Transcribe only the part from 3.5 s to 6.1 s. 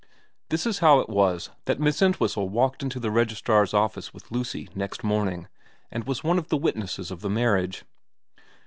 office with Lucy next morning and